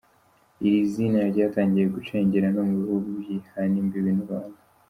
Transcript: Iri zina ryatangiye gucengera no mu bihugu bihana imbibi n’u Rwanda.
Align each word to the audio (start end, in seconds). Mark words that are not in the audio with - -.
Iri 0.65 0.79
zina 0.91 1.19
ryatangiye 1.31 1.85
gucengera 1.95 2.47
no 2.55 2.61
mu 2.69 2.75
bihugu 2.81 3.07
bihana 3.17 3.75
imbibi 3.81 4.11
n’u 4.15 4.23
Rwanda. 4.25 4.59